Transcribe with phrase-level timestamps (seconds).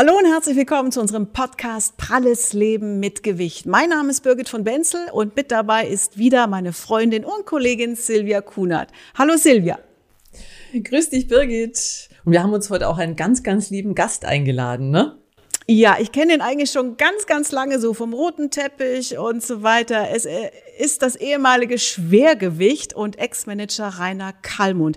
[0.00, 3.66] Hallo und herzlich willkommen zu unserem Podcast Pralles Leben mit Gewicht.
[3.66, 7.96] Mein Name ist Birgit von Benzel und mit dabei ist wieder meine Freundin und Kollegin
[7.96, 8.92] Silvia Kunert.
[9.16, 9.80] Hallo Silvia.
[10.72, 12.10] Grüß dich Birgit.
[12.24, 15.18] Und wir haben uns heute auch einen ganz, ganz lieben Gast eingeladen, ne?
[15.66, 19.64] Ja, ich kenne ihn eigentlich schon ganz, ganz lange so vom roten Teppich und so
[19.64, 20.10] weiter.
[20.14, 24.96] Es äh, ist das ehemalige Schwergewicht und Ex-Manager Rainer Kallmund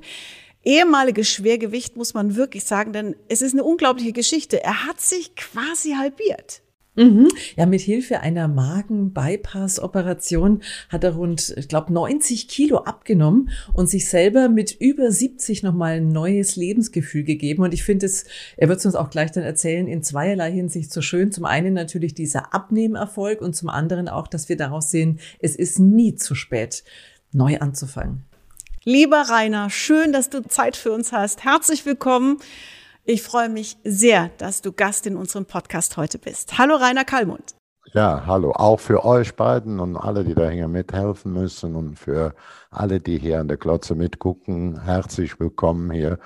[0.64, 4.64] ehemalige Schwergewicht, muss man wirklich sagen, denn es ist eine unglaubliche Geschichte.
[4.64, 6.62] Er hat sich quasi halbiert.
[6.96, 7.30] Mhm.
[7.56, 14.10] Ja, mit Hilfe einer Magen-Bypass-Operation hat er rund, ich glaube, 90 Kilo abgenommen und sich
[14.10, 17.64] selber mit über 70 nochmal ein neues Lebensgefühl gegeben.
[17.64, 18.26] Und ich finde es,
[18.58, 21.32] er wird es uns auch gleich dann erzählen, in zweierlei Hinsicht so schön.
[21.32, 25.80] Zum einen natürlich dieser Abnehmerfolg und zum anderen auch, dass wir daraus sehen, es ist
[25.80, 26.84] nie zu spät,
[27.32, 28.26] neu anzufangen.
[28.84, 31.44] Lieber Rainer, schön, dass du Zeit für uns hast.
[31.44, 32.40] Herzlich willkommen.
[33.04, 36.58] Ich freue mich sehr, dass du Gast in unserem Podcast heute bist.
[36.58, 37.54] Hallo Rainer Kallmund.
[37.94, 38.54] Ja, hallo.
[38.54, 42.34] Auch für euch beiden und alle, die da hier mithelfen müssen und für
[42.72, 44.82] alle, die hier an der Klotze mitgucken.
[44.82, 46.18] Herzlich willkommen hier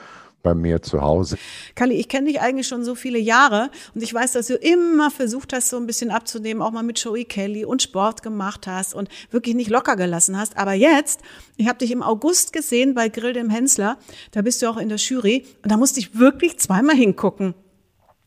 [0.46, 1.38] bei mir zu Hause.
[1.74, 5.10] Kalli, ich kenne dich eigentlich schon so viele Jahre und ich weiß, dass du immer
[5.10, 8.94] versucht hast, so ein bisschen abzunehmen, auch mal mit Joey Kelly und Sport gemacht hast
[8.94, 10.56] und wirklich nicht locker gelassen hast.
[10.56, 11.22] Aber jetzt,
[11.58, 13.98] ich habe dich im August gesehen bei Grill dem Hensler,
[14.32, 17.56] da bist du auch in der Jury und da musste ich wirklich zweimal hingucken.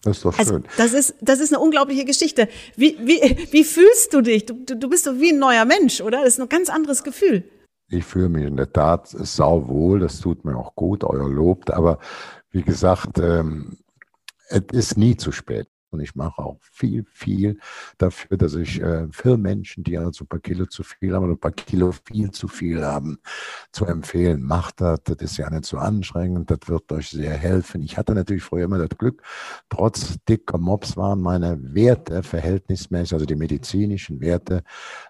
[0.03, 0.65] Das ist doch also, schön.
[0.77, 2.49] Also, das ist, das ist eine unglaubliche Geschichte.
[2.77, 4.45] Wie, wie, wie fühlst du dich?
[4.45, 6.19] Du, du bist doch wie ein neuer Mensch, oder?
[6.19, 7.45] Das ist ein ganz anderes Gefühl.
[7.91, 11.71] Ich fühle mich in der Tat sauwohl, das tut mir auch gut, euer Lob.
[11.71, 11.99] Aber
[12.51, 13.79] wie gesagt, ähm,
[14.49, 15.69] es ist nie zu spät.
[15.91, 17.59] Und ich mache auch viel, viel
[17.97, 21.33] dafür, dass ich äh, für Menschen, die also ein paar Kilo zu viel haben oder
[21.33, 23.19] ein paar Kilo viel zu viel haben,
[23.73, 24.43] zu empfehlen.
[24.43, 27.83] Macht das, das ist ja nicht so anstrengend, das wird euch sehr helfen.
[27.83, 29.23] Ich hatte natürlich früher immer das Glück,
[29.71, 34.63] trotz dicker Mops waren meine Werte verhältnismäßig, also die medizinischen Werte,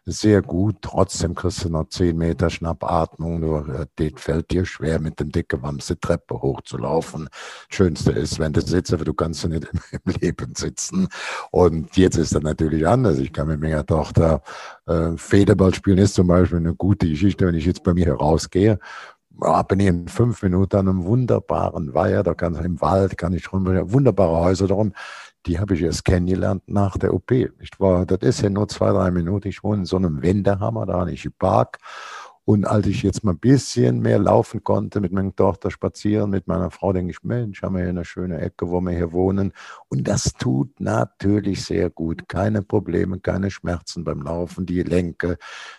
[0.05, 0.77] sehr gut.
[0.83, 5.33] Trotzdem kriegst du noch zehn Meter Schnappatmung, nur äh, das fällt dir schwer, mit dem
[5.33, 7.28] dicken Wamse Treppe hochzulaufen.
[7.69, 11.09] Schönste ist, wenn du sitzt, aber du kannst nicht im Leben sitzen sitzen.
[11.51, 13.19] Und jetzt ist das natürlich anders.
[13.19, 14.43] Ich kann mit meiner Tochter
[14.87, 18.79] äh, Federball spielen, ist zum Beispiel eine gute Geschichte, wenn ich jetzt bei mir herausgehe.
[19.69, 23.33] Bin ich in fünf Minuten an einem wunderbaren Weiher, da kann ich im Wald, kann
[23.33, 24.93] ich rum, wunderbare Häuser darum.
[25.47, 27.31] Die habe ich erst kennengelernt nach der OP.
[27.31, 29.47] Ich war, das ist ja nur zwei, drei Minuten.
[29.47, 31.79] Ich wohne in so einem Wendehammer, da habe ich im Park
[32.48, 36.47] und als ich jetzt mal ein bisschen mehr laufen konnte, mit meiner Tochter spazieren, mit
[36.47, 39.53] meiner Frau, denke ich, Mensch, haben wir hier eine schöne Ecke, wo wir hier wohnen.
[39.91, 42.26] Und das tut natürlich sehr gut.
[42.26, 44.64] Keine Probleme, keine Schmerzen beim Laufen.
[44.64, 45.37] Die Gelenke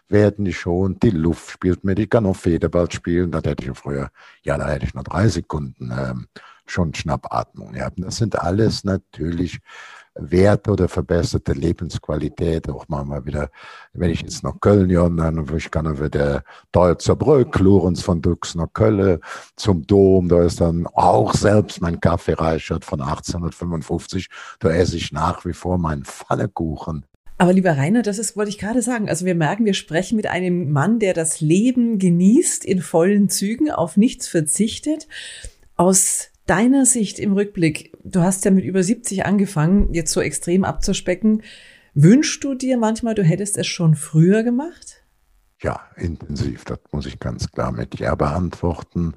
[0.09, 3.31] werden schon, die Luft spielt mir, die kann auch Federball spielen.
[3.31, 4.12] Das hätte ich früher,
[4.44, 6.28] ja, da hätte ich noch drei Sekunden ähm,
[6.68, 7.74] schon Schnappatmung.
[7.74, 9.59] Ja, das sind alles natürlich
[10.19, 12.69] Werte oder verbesserte Lebensqualität.
[12.69, 13.50] Auch mal wieder,
[13.94, 18.56] wenn ich jetzt nach Köln ja, dann ich kann wieder Deutzer Brück, Lorenz von Dux
[18.56, 19.19] nach Köln
[19.56, 20.29] zum Dom.
[20.29, 24.28] Da ist dann auch selbst mein Kaffee reichert von 1855.
[24.59, 27.06] Da esse ich nach wie vor meinen Pfannekuchen.
[27.41, 29.08] Aber lieber Rainer, das ist, wollte ich gerade sagen.
[29.08, 33.72] Also wir merken, wir sprechen mit einem Mann, der das Leben genießt in vollen Zügen,
[33.72, 35.08] auf nichts verzichtet.
[35.78, 40.64] Aus deiner Sicht im Rückblick, du hast ja mit über 70 angefangen, jetzt so extrem
[40.64, 41.44] abzuspecken.
[41.94, 44.99] Wünschst du dir manchmal, du hättest es schon früher gemacht?
[45.62, 46.64] Ja, intensiv.
[46.64, 49.14] Das muss ich ganz klar mit Ja beantworten.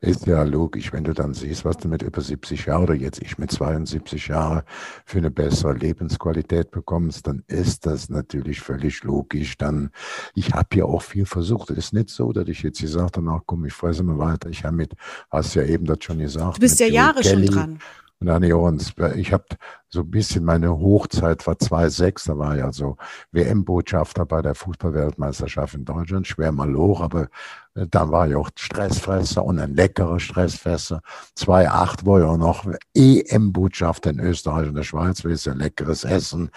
[0.00, 3.20] Ist ja logisch, wenn du dann siehst, was du mit über 70 Jahren oder jetzt
[3.20, 4.62] ich mit 72 Jahren
[5.04, 9.58] für eine bessere Lebensqualität bekommst, dann ist das natürlich völlig logisch.
[9.58, 9.90] Dann,
[10.34, 11.70] ich habe ja auch viel versucht.
[11.70, 14.48] Es ist nicht so, dass ich jetzt gesagt habe, ach komm, ich fresse mal weiter.
[14.48, 14.94] Ich habe mit,
[15.28, 16.56] hast ja eben das schon gesagt.
[16.56, 17.78] Du bist ja Jahre Kelly, schon dran.
[18.20, 19.44] Und dann, Johannes, ich habe
[19.90, 22.96] so ein bisschen meine Hochzeit war 2,6, da war ja so
[23.32, 27.28] WM-Botschafter bei der Fußballweltmeisterschaft in Deutschland, schwer mal hoch, aber
[27.74, 31.02] äh, dann war ich auch Stressfresser und ein leckerer Stressfresser.
[31.36, 36.50] 2,8 war ja noch EM-Botschafter in Österreich und der Schweiz, das ist ja leckeres Essen.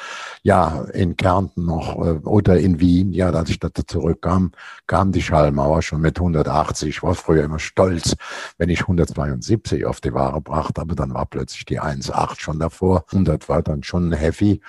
[0.44, 4.52] Ja, in Kärnten noch äh, oder in Wien, ja, als ich da zurückkam,
[4.86, 6.90] kam die Schallmauer schon mit 180.
[6.90, 8.16] Ich war früher immer stolz,
[8.58, 13.06] wenn ich 172 auf die Ware brachte, aber dann war plötzlich die 1,8 schon davor.
[13.12, 14.62] Und das war dann schon heavy.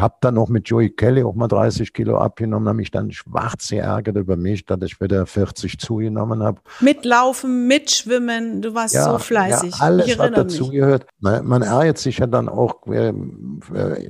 [0.00, 3.68] Hab dann noch mit Joey Kelly auch mal 30 Kilo abgenommen, habe mich dann schwarz
[3.68, 6.60] geärgert über mich, dass ich wieder 40 zugenommen habe.
[6.80, 9.78] Mitlaufen, mitschwimmen, du warst ja, so fleißig.
[9.78, 11.06] Ja, alles hat dazugehört.
[11.20, 13.12] Man, man ärgert sich ja dann auch äh,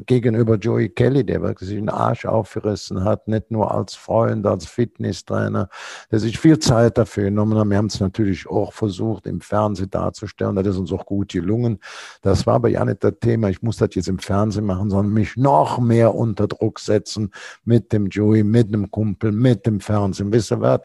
[0.07, 5.69] gegenüber Joey Kelly, der wirklich den Arsch aufgerissen hat, nicht nur als Freund, als Fitnesstrainer,
[6.11, 7.69] der sich viel Zeit dafür genommen hat.
[7.69, 11.79] Wir haben es natürlich auch versucht, im Fernsehen darzustellen, das ist uns auch gut gelungen.
[12.23, 15.13] Das war aber ja nicht das Thema, ich muss das jetzt im Fernsehen machen, sondern
[15.13, 17.33] mich noch mehr unter Druck setzen
[17.65, 20.33] mit dem Joey, mit dem Kumpel, mit dem Fernsehen.
[20.33, 20.81] Wisst ihr was?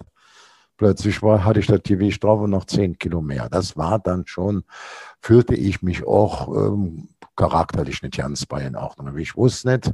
[0.78, 1.81] Plötzlich war, hatte ich das
[2.22, 3.48] und noch zehn Kilo mehr.
[3.50, 4.63] Das war dann schon,
[5.22, 9.18] fühlte ich mich auch ähm, charakterlich nicht ganz bei in Ordnung.
[9.18, 9.92] Ich wusste nicht,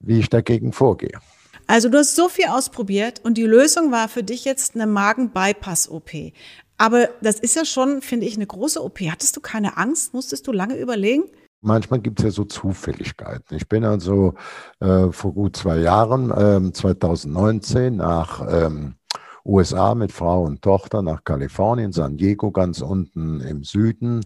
[0.00, 1.20] wie ich dagegen vorgehe.
[1.66, 6.32] Also du hast so viel ausprobiert und die Lösung war für dich jetzt eine Magen-Bypass-OP.
[6.78, 9.00] Aber das ist ja schon, finde ich, eine große OP.
[9.02, 10.14] Hattest du keine Angst?
[10.14, 11.24] Musstest du lange überlegen?
[11.64, 13.56] Manchmal gibt es ja so Zufälligkeiten.
[13.56, 14.34] Ich bin also
[14.80, 18.96] äh, vor gut zwei Jahren, ähm, 2019, nach ähm,
[19.44, 24.24] USA mit Frau und Tochter nach Kalifornien, San Diego ganz unten im Süden.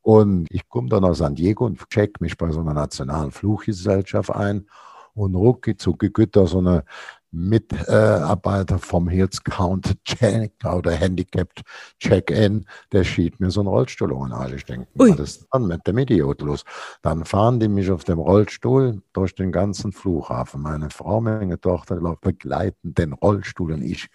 [0.00, 4.30] Und ich komme dann nach San Diego und check mich bei so einer nationalen Fluggesellschaft
[4.30, 4.66] ein.
[5.14, 6.84] Und rucki zucki da so eine
[7.32, 11.62] Mitarbeiter vom Heels Count Check oder Handicapped
[11.98, 14.32] Check-In, der schiebt mir so einen Rollstuhl an.
[14.32, 16.64] Also ich denke, was ist dann mit dem Idiot los?
[17.00, 20.62] Dann fahren die mich auf dem Rollstuhl durch den ganzen Flughafen.
[20.62, 24.08] Meine Frau, meine Tochter begleiten den Rollstuhl und ich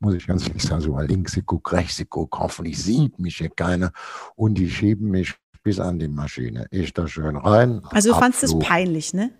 [0.00, 3.18] muss ich ganz ehrlich sagen, so mal links ich gucke, rechts ich gucke, hoffentlich sieht
[3.18, 3.92] mich hier keiner
[4.34, 6.66] und die schieben mich bis an die Maschine.
[6.70, 7.82] Ich da schön rein.
[7.90, 9.30] Also du fandest es peinlich, ne?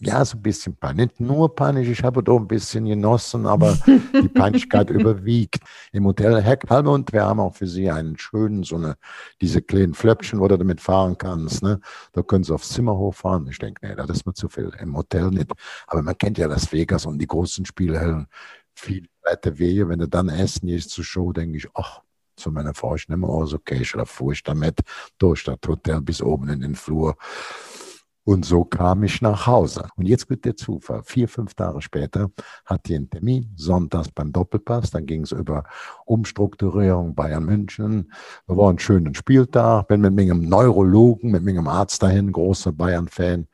[0.00, 1.08] Ja, so ein bisschen peinlich.
[1.08, 5.60] Nicht nur peinlich, ich habe doch ein bisschen genossen, aber die Peinlichkeit überwiegt.
[5.92, 8.96] Im Hotel Heck und wir haben auch für Sie einen schönen, so eine,
[9.40, 11.62] diese kleinen Flöppchen, wo du damit fahren kannst.
[11.62, 11.80] Ne?
[12.12, 13.46] Da können Sie aufs Zimmer hochfahren.
[13.48, 14.72] Ich denke, nee, das ist mir zu viel.
[14.80, 15.52] Im Hotel nicht.
[15.86, 18.26] Aber man kennt ja Las Vegas und die großen Spielhallen.
[18.74, 19.88] Viele weite Wege.
[19.88, 22.02] Wenn du dann essen gehst zur Show, denke ich, ach,
[22.36, 24.80] zu meiner Frau, ich nehme aus, okay, ich fuhr ich damit
[25.18, 27.16] durch das Hotel bis oben in den Flur.
[28.26, 29.86] Und so kam ich nach Hause.
[29.94, 31.02] Und jetzt wird der Zufall.
[31.04, 32.32] Vier, fünf Tage später
[32.64, 34.90] hatte ich einen Termin, sonntags beim Doppelpass.
[34.90, 35.62] Dann ging es über
[36.06, 38.12] Umstrukturierung Bayern München.
[38.48, 39.86] Da war ein schöner Spieltag.
[39.86, 43.46] Bin mit meinem Neurologen, mit meinem Arzt dahin, großer Bayern-Fan.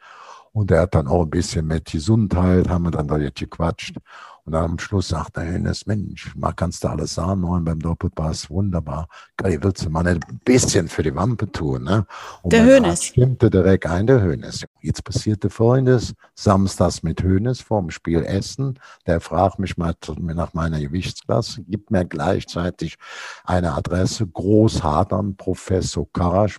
[0.53, 3.99] Und er hat dann auch ein bisschen mit Gesundheit, haben wir dann da jetzt gequatscht.
[4.44, 8.50] Und am Schluss sagt der Hönes, Mensch, mal kannst du alles sagen, neun beim Doppelpass,
[8.50, 9.06] wunderbar.
[9.37, 12.06] Geil, willst du mal ein bisschen für die Wampe tun, ne?
[12.43, 13.05] Und der Hönes.
[13.05, 14.65] Stimmte direkt ein, der Hönes.
[14.81, 18.81] Jetzt passierte Folgendes, samstags mit Hönes vorm Spiel Essen.
[19.06, 22.97] Der fragt mich mal nach meiner Gewichtsklasse, gibt mir gleichzeitig
[23.45, 26.59] eine Adresse, Großhadern, Professor Karasch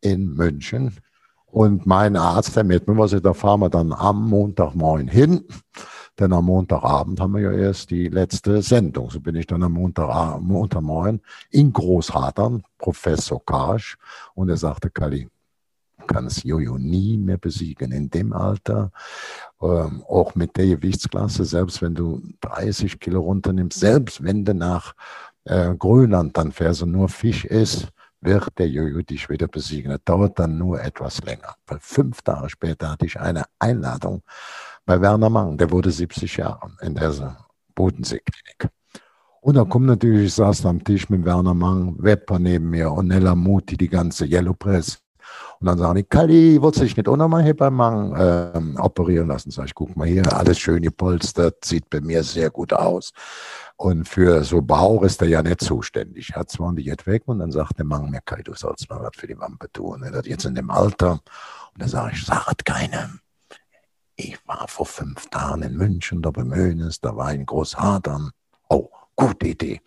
[0.00, 0.94] in München.
[1.46, 5.44] Und mein Arzt, der mit mir, was ich, da fahren wir dann am Montagmorgen hin.
[6.18, 9.10] Denn am Montagabend haben wir ja erst die letzte Sendung.
[9.10, 11.20] So bin ich dann am Montag, Montagmorgen
[11.50, 13.96] in Großhadern, Professor Karsch,
[14.34, 15.28] und er sagte, Kali,
[16.06, 18.92] kannst Jojo nie mehr besiegen in dem Alter,
[19.62, 24.94] ähm, auch mit der Gewichtsklasse, selbst wenn du 30 Kilo runternimmst, selbst wenn du nach
[25.44, 27.88] äh, Grönland dann fährst und nur Fisch isst,
[28.20, 29.90] wird der Jojo dich wieder besiegen.
[29.90, 31.56] Das dauert dann nur etwas länger.
[31.66, 34.22] Weil fünf Tage später hatte ich eine Einladung
[34.86, 37.36] bei Werner Mang, der wurde 70 Jahre in der
[37.74, 38.68] Bodenseeklinik.
[39.40, 43.08] Und da kommt natürlich, ich saß am Tisch mit Werner Mang, Wepper neben mir und
[43.08, 44.98] Nella Muti, die ganze Yellow Press.
[45.60, 48.76] Und dann sagen die, Kali, wolltest du dich nicht auch nochmal hier beim Mang ähm,
[48.78, 49.50] operieren lassen?
[49.50, 53.12] Sag ich, guck mal hier, alles schön gepolstert, sieht bei mir sehr gut aus.
[53.76, 56.34] Und für so Bauch ist er ja nicht zuständig.
[56.34, 59.02] Hat zwar die jetzt weg und dann sagt der Mang mir, Kali, du sollst mal
[59.02, 60.02] was für die Wampe tun.
[60.02, 61.12] Er hat jetzt in dem Alter.
[61.12, 63.20] Und dann sage ich, sag es keinem.
[64.16, 68.30] Ich war vor fünf Tagen in München, da bei Möhnes, da war ein Großhadern.
[68.68, 69.80] Oh, gute Idee.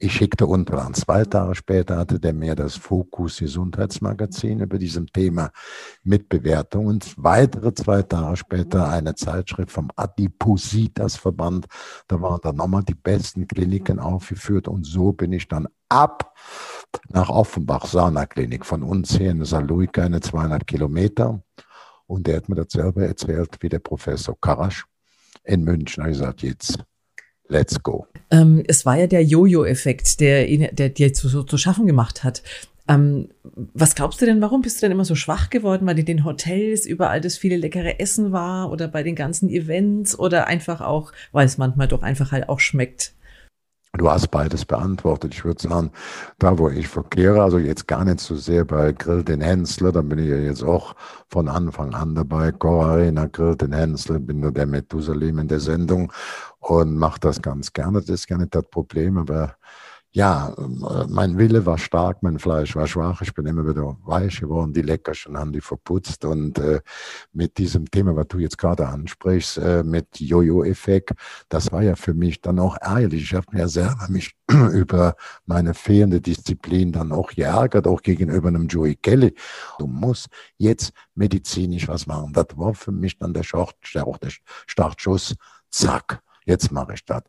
[0.00, 0.96] Ich schickte Unterland.
[0.96, 5.52] Zwei Tage später hatte der mir das Fokus Gesundheitsmagazin über diesem Thema
[6.02, 11.66] mit Bewertung und weitere zwei Tage später eine Zeitschrift vom Adipositas Verband.
[12.08, 16.34] Da waren dann nochmal die besten Kliniken aufgeführt und so bin ich dann ab
[17.10, 21.44] nach Offenbach, Sana Klinik von uns hier in Saarlouis, eine 200 Kilometer.
[22.08, 24.86] Und der hat mir das selber erzählt, wie der Professor Karasch
[25.44, 26.02] in München.
[26.02, 26.78] Er gesagt, jetzt
[27.48, 28.06] let's go.
[28.30, 32.42] Ähm, es war ja der Jojo-Effekt, der, der dir zu, so zu schaffen gemacht hat.
[32.88, 33.28] Ähm,
[33.74, 35.86] was glaubst du denn, warum bist du denn immer so schwach geworden?
[35.86, 40.18] Weil in den Hotels überall das viele leckere Essen war oder bei den ganzen Events
[40.18, 43.12] oder einfach auch, weil es manchmal doch einfach halt auch schmeckt?
[43.94, 45.34] Du hast beides beantwortet.
[45.34, 45.90] Ich würde sagen,
[46.38, 50.02] da wo ich verkehre, also jetzt gar nicht so sehr bei Grill den Hensler, da
[50.02, 50.94] bin ich ja jetzt auch
[51.28, 52.52] von Anfang an dabei.
[52.52, 56.12] Cora Arena, Grill den Hensler, bin nur der Methusalem in der Sendung
[56.60, 58.00] und mache das ganz gerne.
[58.00, 59.56] Das ist gar nicht das Problem, aber
[60.18, 60.52] ja,
[61.08, 63.22] mein Wille war stark, mein Fleisch war schwach.
[63.22, 64.72] Ich bin immer wieder weich geworden.
[64.72, 66.24] Die Leckerchen haben die verputzt.
[66.24, 66.80] Und äh,
[67.32, 71.12] mit diesem Thema, was du jetzt gerade ansprichst, äh, mit Jojo-Effekt,
[71.48, 73.22] das war ja für mich dann auch ärgerlich.
[73.22, 74.34] Ich habe mir selber mich
[74.72, 75.14] über
[75.46, 79.36] meine fehlende Disziplin dann auch geärgert, auch gegenüber einem Joey Kelly.
[79.78, 82.32] Du musst jetzt medizinisch was machen.
[82.32, 84.30] Das war für mich dann der, Start, der
[84.66, 85.36] Startschuss.
[85.70, 87.22] Zack, jetzt mache ich das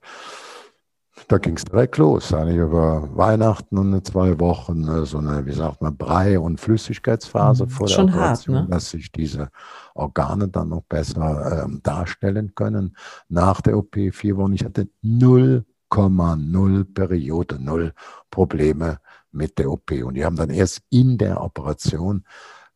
[1.27, 2.33] da ging es direkt los.
[2.33, 7.65] Eigentlich über Weihnachten und zwei Wochen äh, so eine, wie sagt man, Brei- und Flüssigkeitsphase
[7.65, 7.69] mhm.
[7.69, 8.71] vor der Schon Operation, hart, ne?
[8.71, 9.49] dass sich diese
[9.95, 12.95] Organe dann noch besser ähm, darstellen können.
[13.27, 17.93] Nach der OP vier Wochen, ich hatte 0,0 Periode, null
[18.29, 18.99] Probleme
[19.31, 19.91] mit der OP.
[19.91, 22.23] Und die haben dann erst in der Operation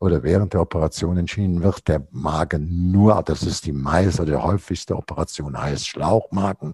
[0.04, 4.98] oder während der Operation entschieden wird, der Magen nur, das ist die meiste, der häufigste
[4.98, 6.74] Operation heißt Schlauchmagen.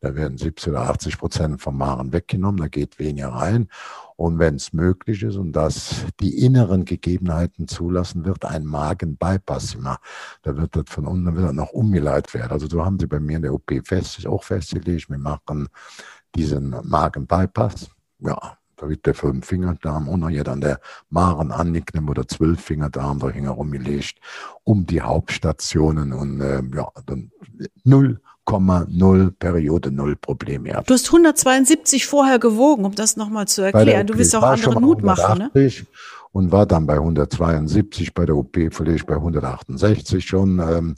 [0.00, 3.68] Da werden 70 oder 80 Prozent vom Magen weggenommen, da geht weniger rein.
[4.16, 10.00] Und wenn es möglich ist und das die inneren Gegebenheiten zulassen, wird ein Magen-Bypass gemacht.
[10.42, 12.50] Da wird das von unten wieder noch umgeleitet werden.
[12.50, 15.68] Also so haben sie bei mir in der OP fest, auch festgelegt, wir machen
[16.34, 17.88] diesen Magen-Bypass.
[18.18, 24.18] Ja, da wird der Fünf-Fingerdarm und ja dann der Maren angeklemmt oder Zwölf-Fingerdarm da rumgelegt
[24.64, 27.30] um die Hauptstationen und äh, ja, dann
[27.86, 30.90] 0,0 Periode, null Probleme gehabt.
[30.90, 34.06] Du hast 172 vorher gewogen, um das nochmal zu erklären.
[34.06, 35.70] Du willst auch anderen Mut machen, ne?
[36.32, 40.58] Und war dann bei 172, bei der OP vielleicht bei 168 schon.
[40.58, 40.94] Ähm,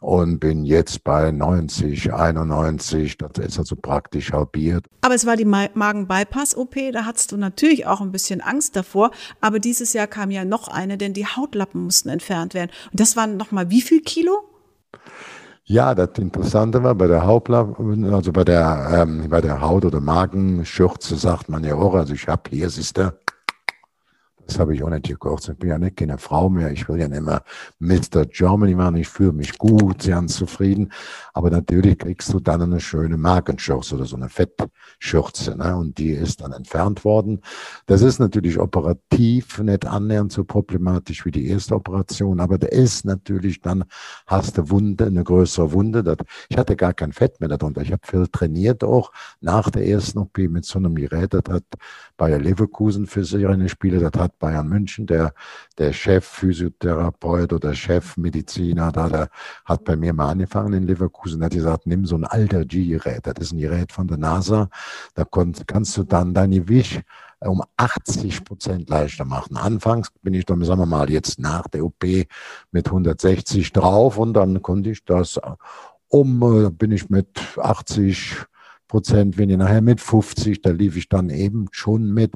[0.00, 3.18] und bin jetzt bei 90, 91.
[3.18, 4.86] Das ist also praktisch halbiert.
[5.00, 9.10] Aber es war die Magen-Bypass-OP, da hattest du natürlich auch ein bisschen Angst davor.
[9.40, 12.70] Aber dieses Jahr kam ja noch eine, denn die Hautlappen mussten entfernt werden.
[12.90, 14.48] Und das waren nochmal wie viel Kilo?
[15.64, 20.00] Ja, das Interessante war bei der Hautlappen, also bei der, ähm, bei der Haut- oder
[20.00, 23.12] Magenschürze sagt man ja auch, also ich habe hier, siehst du,
[24.48, 25.46] das habe ich auch nicht gekocht.
[25.46, 26.72] Ich bin ja nicht keine Frau mehr.
[26.72, 27.42] Ich will ja nicht mehr
[27.80, 28.24] Mr.
[28.24, 28.96] Germany machen.
[28.96, 30.90] Ich fühle mich gut, ganz zufrieden.
[31.34, 35.54] Aber natürlich kriegst du dann eine schöne Magenschürze oder so eine Fettschürze.
[35.54, 35.76] Ne?
[35.76, 37.42] Und die ist dann entfernt worden.
[37.84, 42.40] Das ist natürlich operativ nicht annähernd so problematisch wie die erste Operation.
[42.40, 43.84] Aber der ist natürlich dann,
[44.26, 46.16] hast du Wunde, eine größere Wunde.
[46.48, 47.82] Ich hatte gar kein Fett mehr darunter.
[47.82, 49.12] Ich habe viel trainiert auch
[49.42, 51.34] nach der ersten OP mit so einem Gerät.
[51.34, 51.64] Das hat
[52.16, 55.32] Bayer Leverkusen für seine Spiele, das hat Bayern München, der,
[55.78, 59.28] der Chef-Physiotherapeut oder Chef-Mediziner, da, der
[59.64, 63.34] hat bei mir mal angefangen in Leverkusen, hat gesagt, nimm so ein alter G-Gerät, das
[63.38, 64.68] ist ein Gerät von der NASA,
[65.14, 67.02] da kannst du dann deine Gewicht
[67.40, 69.56] um 80 Prozent leichter machen.
[69.56, 72.04] Anfangs bin ich dann, sagen wir mal, jetzt nach der OP
[72.72, 75.40] mit 160 drauf und dann konnte ich das
[76.08, 78.46] um, äh, bin ich mit 80
[78.88, 82.32] Prozent, wenn ihr nachher mit 50, da lief ich dann eben schon mit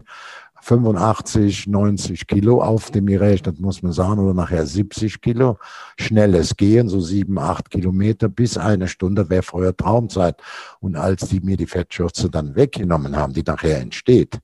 [0.62, 5.59] 85, 90 Kilo auf dem Gerät, das muss man sagen, oder nachher 70 Kilo.
[5.99, 10.40] Schnelles Gehen, so sieben, acht Kilometer bis eine Stunde wäre vorher Traumzeit.
[10.78, 14.38] Und als die mir die Fettschürze dann weggenommen haben, die nachher entsteht,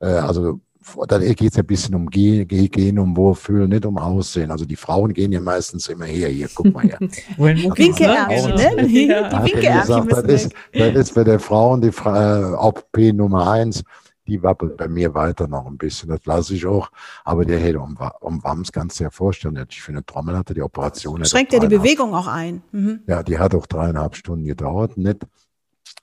[0.00, 0.60] äh, also
[1.08, 4.50] da geht es ein bisschen um Gehen, Gehen um Wohlfühlen, nicht um Aussehen.
[4.50, 6.98] Also die Frauen gehen ja meistens immer her, hier, guck mal her.
[7.36, 8.86] Winkeärmchen, ne?
[8.86, 13.84] Die Winkeärmchen das, ist, das ist für die Frauen die äh, OP Nummer eins
[14.30, 16.08] die wappelt bei mir weiter noch ein bisschen.
[16.08, 16.90] Das lasse ich auch.
[17.24, 20.54] Aber der hätte um, um Wams kannst du dir vorstellen, ich für eine Trommel hatte
[20.54, 21.24] die Operation.
[21.24, 22.62] Schränkt ja die Bewegung auch ein.
[22.70, 23.00] Mhm.
[23.06, 25.26] Ja, die hat auch dreieinhalb Stunden gedauert, nicht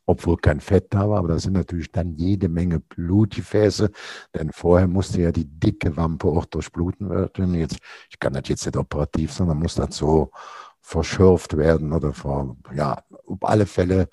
[0.09, 3.91] obwohl kein Fett da war, aber da sind natürlich dann jede Menge Blutgefäße,
[4.33, 7.53] denn vorher musste ja die dicke Wampe auch durchbluten werden.
[7.53, 7.77] Jetzt,
[8.09, 10.31] ich kann das jetzt nicht operativ, sondern muss das so
[10.79, 14.07] verschürft werden oder vor, ja, auf alle Fälle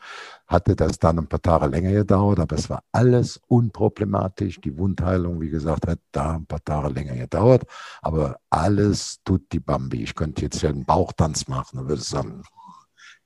[0.55, 4.61] hatte das dann ein paar Tage länger gedauert, aber es war alles unproblematisch.
[4.61, 7.65] Die Wundheilung, wie gesagt, hat da ein paar Tage länger gedauert,
[8.01, 10.03] aber alles tut die Bambi.
[10.03, 12.43] Ich könnte jetzt ja einen Bauchtanz machen und würde sagen,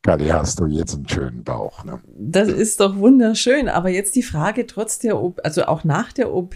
[0.02, 1.84] Kali, hast du jetzt einen schönen Bauch.
[1.84, 2.00] Ne?
[2.16, 3.68] Das ist doch wunderschön.
[3.68, 6.54] Aber jetzt die Frage, trotz der, also auch nach der OP,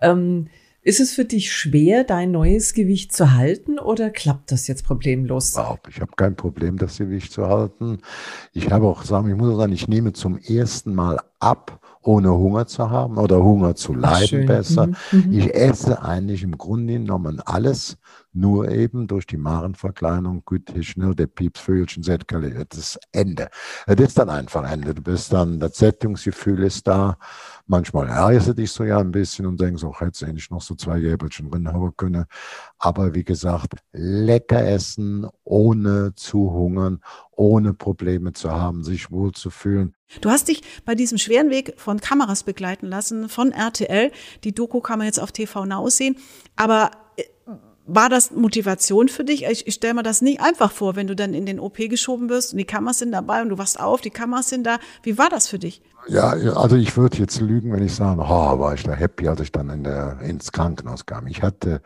[0.00, 0.48] ähm,
[0.86, 5.52] ist es für dich schwer, dein neues Gewicht zu halten oder klappt das jetzt problemlos?
[5.52, 5.88] Überhaupt.
[5.88, 7.98] Ich habe kein Problem, das Gewicht zu halten.
[8.52, 12.68] Ich habe auch sagen, ich muss sagen, ich nehme zum ersten Mal ab, ohne Hunger
[12.68, 14.86] zu haben oder Hunger zu leiden besser.
[14.86, 14.96] Mhm.
[15.10, 15.32] Mhm.
[15.32, 17.96] Ich esse eigentlich im Grunde genommen alles,
[18.32, 22.04] nur eben durch die Magenverkleinerung, gut, schnell der Piepsvögelchen,
[22.68, 23.48] das Ende.
[23.86, 24.94] Das ist dann einfach Ende.
[24.94, 27.18] Du bist dann, das Sättigungsgefühl ist da.
[27.68, 30.76] Manchmal ärgerst du dich so ja ein bisschen und denkst, auch hätte eigentlich noch so
[30.76, 32.26] zwei Gäbelchen drin haben können.
[32.78, 37.00] Aber wie gesagt, lecker essen, ohne zu hungern,
[37.32, 39.94] ohne Probleme zu haben, sich wohl zu fühlen.
[40.20, 44.12] Du hast dich bei diesem schweren Weg von Kameras begleiten lassen, von RTL.
[44.44, 46.16] Die Doku kann man jetzt auf TV Now sehen.
[46.54, 46.92] Aber
[47.86, 49.44] war das Motivation für dich?
[49.44, 52.28] Ich, ich stelle mir das nicht einfach vor, wenn du dann in den OP geschoben
[52.28, 54.78] wirst und die Kameras sind dabei und du wachst auf, die Kameras sind da.
[55.02, 55.82] Wie war das für dich?
[56.08, 59.40] Ja, also ich würde jetzt lügen, wenn ich sage, oh, war ich da happy, als
[59.40, 61.26] ich dann in der, ins Krankenhaus kam.
[61.26, 61.80] Ich hatte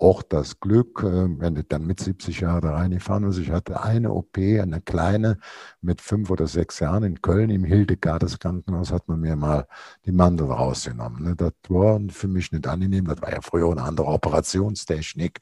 [0.00, 3.38] auch das Glück, äh, wenn du dann mit 70 Jahren da reingefahren bist.
[3.38, 5.38] Ich hatte eine OP, eine kleine,
[5.82, 9.66] mit fünf oder sechs Jahren in Köln im Hildegardes Krankenhaus hat man mir mal
[10.06, 11.22] die Mandel rausgenommen.
[11.22, 11.36] Ne?
[11.36, 13.06] Das war für mich nicht angenehm.
[13.06, 15.40] Das war ja früher eine andere Operationstechnik.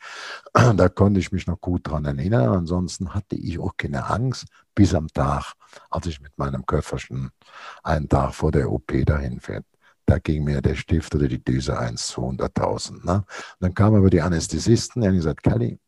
[0.78, 2.50] Da konnte ich mich noch gut dran erinnern.
[2.50, 5.54] Ansonsten hatte ich auch keine Angst bis am Tag,
[5.90, 7.30] als ich mit meinem Köfferchen
[7.82, 9.64] einen Tag vor der OP dahin fährt
[10.08, 13.04] da ging mir der Stift oder die Düse 1 zu 100.000.
[13.04, 13.24] Ne?
[13.60, 15.78] Dann kamen aber die Anästhesisten, die haben gesagt, Kelly,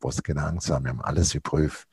[0.00, 1.88] was haben, wir haben alles geprüft.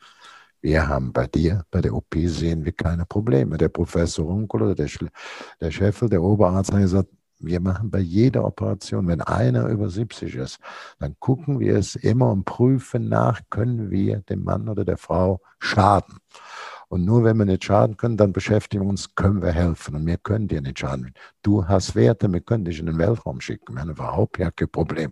[0.62, 3.58] Wir haben bei dir, bei der OP sehen wir keine Probleme.
[3.58, 4.90] Der Professor Runkel oder der,
[5.60, 7.10] der Chef, der Oberarzt hat gesagt,
[7.40, 10.60] wir machen bei jeder Operation, wenn einer über 70 ist,
[11.00, 15.42] dann gucken wir es immer und prüfen nach, können wir dem Mann oder der Frau
[15.58, 16.20] schaden.
[16.92, 19.96] Und nur wenn wir nicht schaden können, dann beschäftigen wir uns, können wir helfen.
[19.96, 21.14] Und wir können dir nicht schaden.
[21.42, 23.76] Du hast Werte, wir können dich in den Weltraum schicken.
[23.76, 25.12] Wir haben überhaupt ja kein Problem.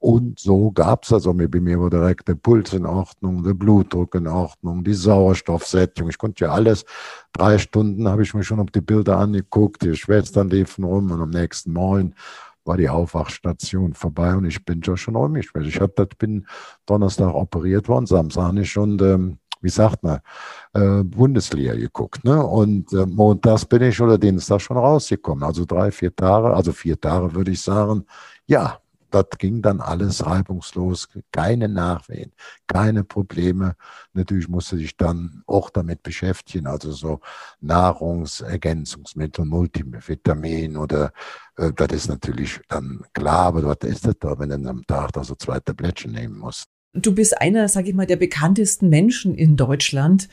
[0.00, 4.16] Und so gab es also bei mir war direkt der Puls in Ordnung, der Blutdruck
[4.16, 6.10] in Ordnung, die Sauerstoffsättigung.
[6.10, 6.84] Ich konnte ja alles.
[7.32, 11.22] Drei Stunden habe ich mir schon auf die Bilder angeguckt, die Schwestern liefen rum und
[11.22, 12.16] am nächsten Morgen
[12.64, 15.68] war die Aufwachstation vorbei und ich bin schon rumgeschwächt.
[15.68, 16.46] Ich hab, das bin
[16.86, 20.20] Donnerstag operiert worden, Samstag habe ich schon wie sagt man,
[20.74, 22.24] äh, Bundesliga geguckt.
[22.24, 22.44] Ne?
[22.44, 25.42] Und äh, montags bin ich oder Dienstag schon rausgekommen.
[25.42, 28.04] Also drei, vier Tage, also vier Tage würde ich sagen.
[28.46, 28.78] Ja,
[29.10, 32.32] das ging dann alles reibungslos, keine Nachwehen,
[32.66, 33.76] keine Probleme.
[34.12, 37.20] Natürlich musste ich dann auch damit beschäftigen, also so
[37.60, 41.12] Nahrungsergänzungsmittel, Multivitamin oder
[41.56, 45.12] äh, das ist natürlich dann klar, aber was ist das da, wenn du am Tag
[45.12, 46.73] da so zwei Tablettchen nehmen musst?
[46.94, 50.28] Du bist einer, sag ich mal, der bekanntesten Menschen in Deutschland.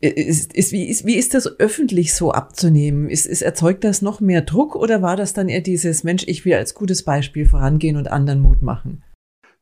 [0.00, 3.08] Ist, ist, wie, ist, wie ist das öffentlich so abzunehmen?
[3.08, 6.44] Ist, ist, erzeugt das noch mehr Druck oder war das dann eher dieses Mensch, ich
[6.44, 9.02] will als gutes Beispiel vorangehen und anderen Mut machen?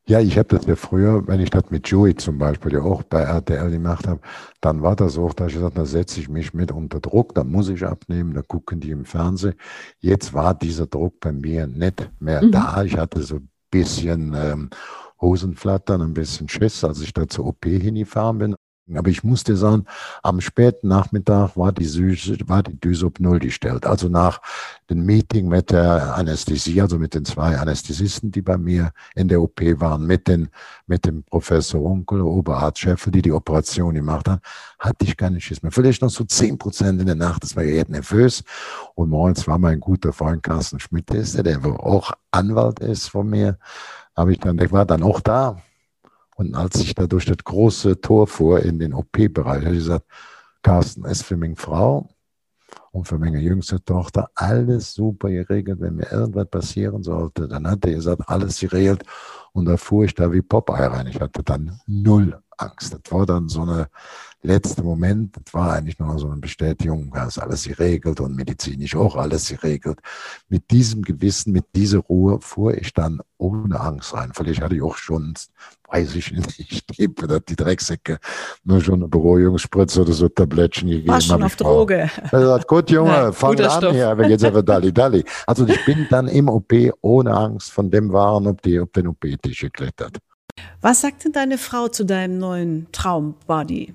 [0.09, 3.03] Ja, ich habe das ja früher, wenn ich das mit Joey zum Beispiel ja auch
[3.03, 4.21] bei RTL gemacht habe,
[4.63, 7.45] dann war das auch, dass ich gesagt da setze ich mich mit unter Druck, da
[7.45, 9.55] muss ich abnehmen, da gucken die im Fernsehen.
[9.99, 12.53] Jetzt war dieser Druck bei mir nicht mehr mhm.
[12.53, 12.83] da.
[12.85, 14.71] Ich hatte so ein bisschen ähm,
[15.21, 18.55] Hosenflattern, ein bisschen Schiss, als ich da zur OP hingefahren bin.
[18.97, 19.85] Aber ich musste sagen,
[20.23, 22.79] am späten Nachmittag war die, Süße, war die
[23.19, 23.85] Null gestellt.
[23.85, 24.41] Also nach
[24.89, 29.43] dem Meeting mit der Anästhesie, also mit den zwei Anästhesisten, die bei mir in der
[29.43, 30.49] OP waren, mit, den,
[30.87, 34.41] mit dem Professor Onkel, Oberarzt Schäffel, die die Operation gemacht haben,
[34.79, 35.73] hatte ich keine Schiss mehr.
[35.73, 38.43] Vielleicht noch so zehn Prozent in der Nacht, das war ja nervös.
[38.95, 43.59] Und morgens war mein guter Freund Carsten Schmidt, der, der auch Anwalt ist von mir,
[44.19, 45.63] habe ich dann, der war dann auch da.
[46.37, 50.07] Und als ich da durch das große Tor fuhr in den OP-Bereich, habe ich gesagt,
[50.63, 52.09] Carsten, ist für meine Frau
[52.91, 55.81] und für meine jüngste Tochter alles super geregelt.
[55.81, 59.05] Wenn mir irgendwas passieren sollte, dann hat er gesagt, alles geregelt.
[59.53, 61.07] Und da fuhr ich da wie Popeye rein.
[61.07, 62.93] Ich hatte dann null Angst.
[62.93, 63.89] Das war dann so eine
[64.43, 68.95] letzte Moment, das war eigentlich nur so eine Bestätigung, da ist alles geregelt und medizinisch
[68.95, 69.99] auch alles geregelt.
[70.49, 74.31] Mit diesem Gewissen, mit dieser Ruhe fuhr ich dann ohne Angst rein.
[74.35, 75.35] Vielleicht hatte ich auch schon,
[75.91, 78.19] weiß ich nicht, die Drecksäcke
[78.65, 81.09] nur schon eine Beruhigungsspritze oder so Tablettchen gegeben.
[81.09, 82.11] War schon auf Droge.
[82.31, 83.93] Er sagt, gut Junge, ja, fang an Stoff.
[83.93, 85.25] hier, aber jetzt einfach Dalli Dalli.
[85.47, 89.09] Also ich bin dann im OP ohne Angst von dem Waren ob die, auf den
[89.09, 90.19] OP-Tisch geklettert.
[90.81, 93.95] Was sagt denn deine Frau zu deinem neuen Traumbody?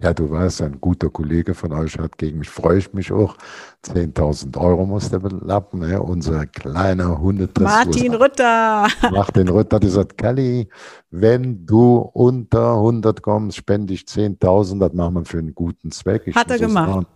[0.00, 3.36] Ja, du weißt, ein guter Kollege von euch hat gegen mich, freue ich mich auch.
[3.84, 6.02] 10.000 Euro muss der belappen, ne?
[6.02, 7.68] unser kleiner Hundedressur.
[7.68, 8.88] Martin Rütter.
[9.12, 10.68] Martin Rütter, der sagt, Kelly,
[11.10, 16.26] wenn du unter 100 kommst, spende ich 10.000, das machen wir für einen guten Zweck.
[16.26, 17.06] Ich hat er gemacht.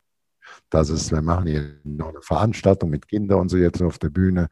[0.71, 4.11] Das ist, wir machen hier noch eine Veranstaltung mit Kindern und so jetzt auf der
[4.11, 4.49] Bühne.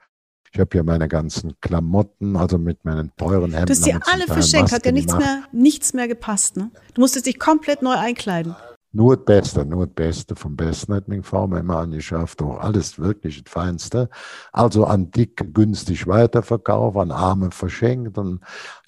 [0.57, 3.67] Ich habe hier meine ganzen Klamotten, also mit meinen teuren Hemden.
[3.67, 6.57] Du hast die alle verschenkt, hat ja nichts mehr, nichts mehr gepasst.
[6.57, 6.71] Ne?
[6.95, 8.57] Du musstest dich komplett neu einkleiden.
[8.93, 12.59] Nur das Beste, nur das Beste vom Besten hat meine Frau mir immer angeschafft, auch
[12.59, 14.09] alles wirklich das Feinste.
[14.53, 18.41] Also an Dicke günstig weiterverkauft, an Arme verschenkt und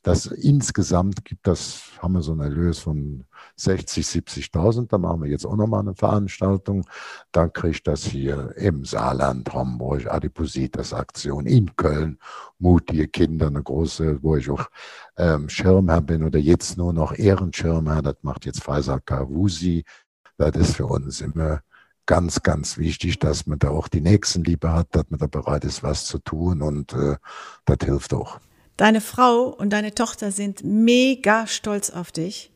[0.03, 3.25] das insgesamt gibt das, haben wir so einen Erlös von
[3.57, 4.89] 60, 70.000.
[4.89, 6.87] Da machen wir jetzt auch nochmal eine Veranstaltung.
[7.33, 12.19] Dann kriegt das hier im Saarland, Homburg, Adipositas Aktion in Köln,
[12.59, 14.67] mutige Kinder, eine große, wo ich auch
[15.19, 18.03] ähm, Schirmherr bin oder jetzt nur noch Ehrenschirmherr.
[18.03, 19.85] Das macht jetzt Faisal Kavusi.
[20.39, 21.61] Das ist für uns immer
[22.07, 25.83] ganz, ganz wichtig, dass man da auch die Nächstenliebe hat, dass man da bereit ist,
[25.83, 27.17] was zu tun und äh,
[27.67, 28.41] das hilft auch.
[28.79, 32.51] Deine Frau und deine Tochter sind mega stolz auf dich,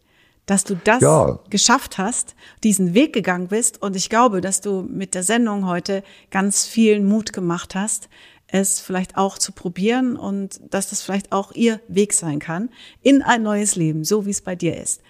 [0.46, 1.40] dass du das ja.
[1.50, 3.82] geschafft hast, diesen Weg gegangen bist.
[3.82, 8.08] Und ich glaube, dass du mit der Sendung heute ganz vielen Mut gemacht hast,
[8.52, 12.70] es vielleicht auch zu probieren und dass das vielleicht auch ihr Weg sein kann
[13.02, 15.02] in ein neues Leben, so wie es bei dir ist.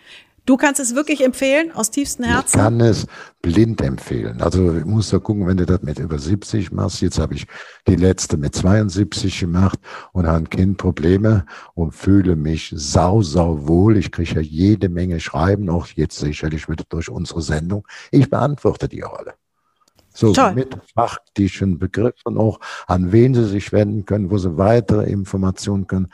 [0.44, 2.58] Du kannst es wirklich empfehlen, aus tiefstem Herzen?
[2.58, 3.06] Ich kann es
[3.42, 4.42] blind empfehlen.
[4.42, 7.00] Also ich muss da gucken, wenn du das mit über 70 machst.
[7.00, 7.46] Jetzt habe ich
[7.86, 9.78] die letzte mit 72 gemacht
[10.12, 13.96] und habe ein Kind Probleme und fühle mich sau, sau wohl.
[13.96, 17.86] Ich kriege ja jede Menge Schreiben, auch jetzt sicherlich wieder durch unsere Sendung.
[18.10, 19.34] Ich beantworte die auch alle.
[20.14, 20.54] So Toll.
[20.54, 26.08] mit faktischen Begriffen auch, an wen sie sich wenden können, wo sie weitere Informationen können.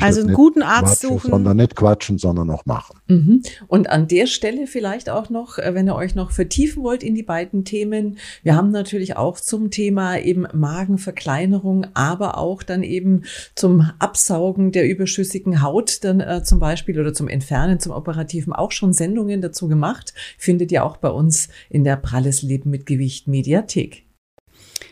[0.00, 1.30] Also einen guten Arzt suchen.
[1.30, 2.98] Sondern nicht quatschen, sondern auch machen.
[3.08, 3.42] Mhm.
[3.66, 7.14] Und an der Stelle vielleicht auch noch, äh, wenn ihr euch noch vertiefen wollt in
[7.14, 8.18] die beiden Themen.
[8.42, 13.24] Wir haben natürlich auch zum Thema eben Magenverkleinerung, aber auch dann eben
[13.54, 18.72] zum Absaugen der überschüssigen Haut dann äh, zum Beispiel oder zum Entfernen, zum Operativen auch
[18.72, 20.12] schon Sendungen dazu gemacht.
[20.36, 24.06] Findet ihr auch bei uns in der Pralles Leben mit Gewicht Mediathek.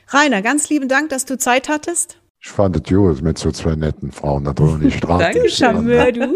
[0.09, 2.19] Rainer, ganz lieben Dank, dass du Zeit hattest.
[2.41, 5.25] Ich fand es gut mit so zwei netten Frauen da drüben die Straße.
[5.25, 6.21] Danke, Charmeur, du.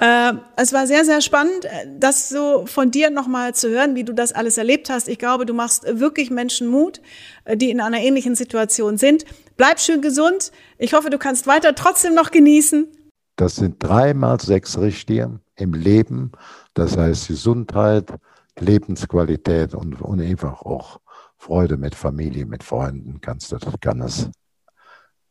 [0.00, 1.66] äh, es war sehr, sehr spannend,
[1.98, 5.08] das so von dir nochmal zu hören, wie du das alles erlebt hast.
[5.08, 7.00] Ich glaube, du machst wirklich Menschen Mut,
[7.44, 9.24] äh, die in einer ähnlichen Situation sind.
[9.56, 10.52] Bleib schön gesund.
[10.78, 12.88] Ich hoffe, du kannst weiter trotzdem noch genießen.
[13.36, 16.32] Das sind dreimal sechs Richtlinien im Leben.
[16.74, 18.12] Das heißt Gesundheit,
[18.60, 21.00] Lebensqualität und, und einfach auch
[21.36, 24.30] Freude mit Familie, mit Freunden kannst du das ganz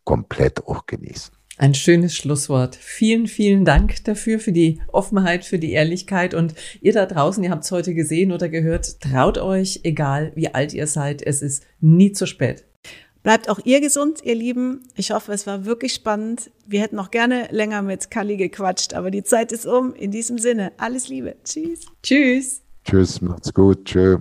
[0.04, 1.36] komplett auch genießen.
[1.60, 2.76] Ein schönes Schlusswort.
[2.76, 6.36] Vielen, vielen Dank dafür, für die Offenheit, für die Ehrlichkeit.
[6.36, 10.54] Und ihr da draußen, ihr habt es heute gesehen oder gehört, traut euch, egal wie
[10.54, 12.66] alt ihr seid, es ist nie zu spät.
[13.24, 14.84] Bleibt auch ihr gesund, ihr Lieben.
[14.96, 16.52] Ich hoffe, es war wirklich spannend.
[16.68, 19.96] Wir hätten noch gerne länger mit Kali gequatscht, aber die Zeit ist um.
[19.96, 21.36] In diesem Sinne, alles Liebe.
[21.44, 21.88] Tschüss.
[22.04, 22.67] Tschüss.
[22.88, 23.84] Tschüss, macht's gut.
[23.84, 24.18] Tschüss.